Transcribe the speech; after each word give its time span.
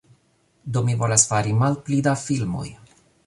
Do 0.77 0.81
mi 0.87 0.95
volas 1.01 1.27
fari 1.33 1.53
malpli 1.59 2.01
da 2.09 2.17
filmoj 2.25 2.67